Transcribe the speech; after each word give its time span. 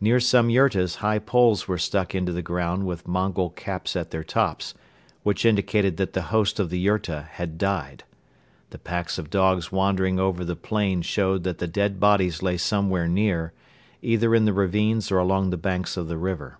Near 0.00 0.20
some 0.20 0.48
yurtas 0.48 0.94
high 1.04 1.18
poles 1.18 1.68
were 1.68 1.76
stuck 1.76 2.14
into 2.14 2.32
the 2.32 2.40
ground 2.40 2.86
with 2.86 3.06
Mongol 3.06 3.50
caps 3.50 3.94
at 3.94 4.10
their 4.10 4.24
tops, 4.24 4.72
which 5.22 5.44
indicated 5.44 5.98
that 5.98 6.14
the 6.14 6.22
host 6.32 6.58
of 6.58 6.70
the 6.70 6.78
yurta 6.78 7.24
had 7.32 7.58
died. 7.58 8.02
The 8.70 8.78
packs 8.78 9.18
of 9.18 9.28
dogs 9.28 9.70
wandering 9.70 10.18
over 10.18 10.46
the 10.46 10.56
plain 10.56 11.02
showed 11.02 11.44
that 11.44 11.58
the 11.58 11.68
dead 11.68 12.00
bodies 12.00 12.42
lay 12.42 12.56
somewhere 12.56 13.06
near, 13.06 13.52
either 14.00 14.34
in 14.34 14.46
the 14.46 14.54
ravines 14.54 15.12
or 15.12 15.18
along 15.18 15.50
the 15.50 15.58
banks 15.58 15.98
of 15.98 16.08
the 16.08 16.16
river. 16.16 16.56